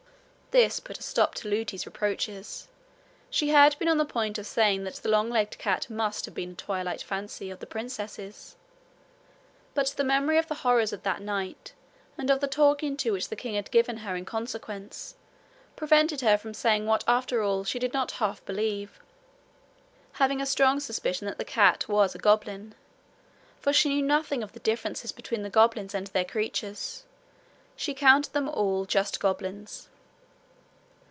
This 0.51 0.81
put 0.81 0.99
a 0.99 1.01
stop 1.01 1.33
to 1.35 1.47
Lootie's 1.47 1.85
reproaches. 1.85 2.67
She 3.29 3.51
had 3.51 3.79
been 3.79 3.87
on 3.87 3.95
the 3.97 4.03
point 4.03 4.37
of 4.37 4.45
saying 4.45 4.83
that 4.83 4.95
the 4.95 5.07
long 5.07 5.29
legged 5.29 5.57
cat 5.57 5.89
must 5.89 6.25
have 6.25 6.33
been 6.33 6.51
a 6.51 6.55
twilight 6.55 7.01
fancy 7.01 7.49
of 7.49 7.59
the 7.59 7.65
princess's, 7.65 8.57
but 9.73 9.91
the 9.95 10.03
memory 10.03 10.37
of 10.37 10.49
the 10.49 10.55
horrors 10.55 10.91
of 10.91 11.03
that 11.03 11.21
night, 11.21 11.71
and 12.17 12.29
of 12.29 12.41
the 12.41 12.49
talking 12.49 12.97
to 12.97 13.11
which 13.13 13.29
the 13.29 13.37
king 13.37 13.55
had 13.55 13.71
given 13.71 13.99
her 13.99 14.13
in 14.17 14.25
consequence, 14.25 15.15
prevented 15.77 16.19
her 16.19 16.37
from 16.37 16.53
saying 16.53 16.85
what 16.85 17.05
after 17.07 17.41
all 17.41 17.63
she 17.63 17.79
did 17.79 17.93
not 17.93 18.11
half 18.19 18.43
believe 18.43 18.99
having 20.19 20.41
a 20.41 20.45
strong 20.45 20.81
suspicion 20.81 21.27
that 21.27 21.37
the 21.37 21.45
cat 21.45 21.87
was 21.87 22.13
a 22.13 22.17
goblin; 22.19 22.75
for 23.61 23.71
she 23.71 23.87
knew 23.87 24.01
nothing 24.03 24.43
of 24.43 24.51
the 24.51 24.59
difference 24.59 25.09
between 25.13 25.43
the 25.43 25.49
goblins 25.49 25.93
and 25.95 26.07
their 26.07 26.25
creatures: 26.25 27.05
she 27.77 27.93
counted 27.93 28.33
them 28.33 28.49
all 28.49 28.83
just 28.83 29.21
goblins. 29.21 29.87